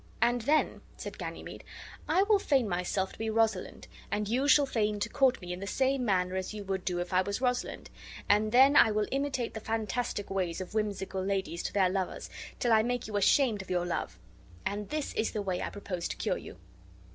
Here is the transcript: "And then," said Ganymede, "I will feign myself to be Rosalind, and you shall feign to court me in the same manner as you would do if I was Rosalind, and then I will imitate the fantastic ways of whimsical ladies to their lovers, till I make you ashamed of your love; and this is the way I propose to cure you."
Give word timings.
"And 0.19 0.41
then," 0.41 0.81
said 0.97 1.19
Ganymede, 1.19 1.63
"I 2.09 2.23
will 2.23 2.39
feign 2.39 2.67
myself 2.67 3.11
to 3.13 3.19
be 3.19 3.29
Rosalind, 3.29 3.87
and 4.09 4.27
you 4.27 4.47
shall 4.47 4.65
feign 4.65 4.99
to 4.99 5.09
court 5.09 5.39
me 5.41 5.53
in 5.53 5.59
the 5.59 5.67
same 5.67 6.03
manner 6.03 6.35
as 6.35 6.55
you 6.55 6.63
would 6.63 6.83
do 6.85 6.97
if 6.97 7.13
I 7.13 7.21
was 7.21 7.39
Rosalind, 7.39 7.91
and 8.27 8.51
then 8.51 8.75
I 8.75 8.89
will 8.89 9.05
imitate 9.11 9.53
the 9.53 9.59
fantastic 9.59 10.31
ways 10.31 10.59
of 10.59 10.73
whimsical 10.73 11.23
ladies 11.23 11.61
to 11.61 11.73
their 11.73 11.87
lovers, 11.91 12.31
till 12.59 12.73
I 12.73 12.81
make 12.81 13.05
you 13.05 13.15
ashamed 13.15 13.61
of 13.61 13.69
your 13.69 13.85
love; 13.85 14.17
and 14.65 14.89
this 14.89 15.13
is 15.13 15.33
the 15.33 15.41
way 15.43 15.61
I 15.61 15.69
propose 15.69 16.07
to 16.07 16.15
cure 16.15 16.37
you." 16.37 16.57